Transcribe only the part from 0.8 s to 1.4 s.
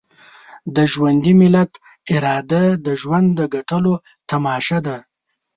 ژوندي